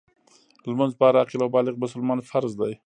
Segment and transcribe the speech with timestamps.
[0.69, 2.73] لمونځ په هر عاقل او بالغ مسلمان فرض دی.